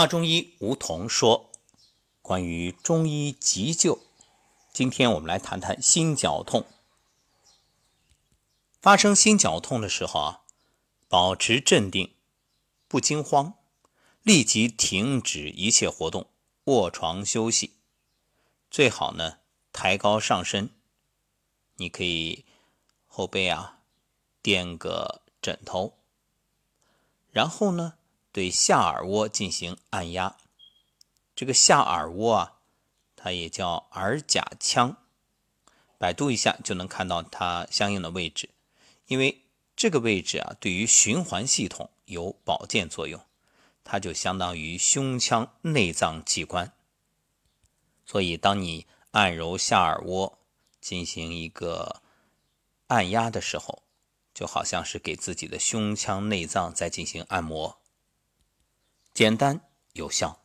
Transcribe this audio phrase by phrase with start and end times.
[0.00, 1.52] 话中医吴桐说
[2.22, 4.00] ：“关于中医急救，
[4.72, 6.64] 今天我们来谈谈心绞痛。
[8.80, 10.40] 发生心绞痛的时候啊，
[11.06, 12.14] 保持镇定，
[12.88, 13.58] 不惊慌，
[14.22, 16.30] 立即停止一切活动，
[16.64, 17.74] 卧床休息。
[18.70, 19.40] 最好呢，
[19.70, 20.70] 抬高上身，
[21.76, 22.46] 你可以
[23.06, 23.80] 后背啊
[24.40, 25.98] 垫个枕头，
[27.30, 27.96] 然后呢。”
[28.32, 30.36] 对下耳窝进行按压，
[31.34, 32.60] 这个下耳窝啊，
[33.16, 34.96] 它也叫耳甲腔，
[35.98, 38.50] 百度一下就能看到它相应的位置。
[39.06, 39.42] 因为
[39.74, 43.20] 这个位置啊，对于循环系统有保健作用，
[43.82, 46.72] 它就相当于胸腔内脏器官。
[48.06, 50.38] 所以，当你按揉下耳窝
[50.80, 52.00] 进行一个
[52.86, 53.82] 按压的时候，
[54.32, 57.79] 就好像是给自己的胸腔内脏在进行按摩。
[59.20, 59.60] 简单
[59.92, 60.39] 有效。